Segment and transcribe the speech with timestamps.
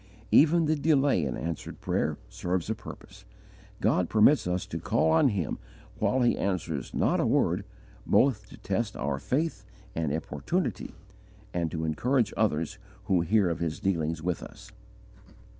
[0.31, 3.23] Even the delay in answered prayer serves a purpose.
[3.81, 5.59] God permits us to call on Him
[5.99, 7.63] while He answers not a word,
[8.07, 10.95] both to test our faith and importunity,
[11.53, 14.71] and to encourage others who hear of His dealings with us.